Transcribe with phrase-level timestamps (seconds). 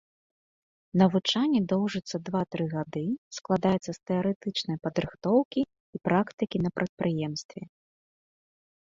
[0.99, 3.03] Навучанне доўжыцца два-тры гады,
[3.37, 5.61] складаецца з тэарэтычнай падрыхтоўкі
[5.97, 7.63] і практыкі на прадпрыемстве.